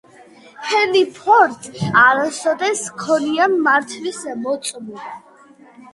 ჰენრი 0.69 1.01
ფორდს 1.17 1.83
არასოდეს 2.07 2.81
ჰქონია 2.93 3.49
მართვის 3.69 4.21
მოწმობა 4.47 5.15